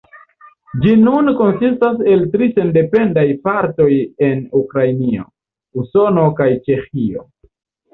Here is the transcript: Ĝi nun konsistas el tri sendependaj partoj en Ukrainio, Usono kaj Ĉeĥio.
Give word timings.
Ĝi 0.85 0.93
nun 1.01 1.29
konsistas 1.41 2.01
el 2.15 2.25
tri 2.33 2.49
sendependaj 2.57 3.27
partoj 3.47 3.91
en 4.33 4.45
Ukrainio, 4.65 5.31
Usono 5.87 6.31
kaj 6.43 6.55
Ĉeĥio. 6.69 7.29